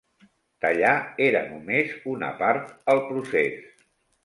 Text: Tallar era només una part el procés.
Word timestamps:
Tallar 0.65 0.93
era 1.25 1.43
només 1.51 1.93
una 2.15 2.33
part 2.41 2.75
el 2.97 3.05
procés. 3.13 3.73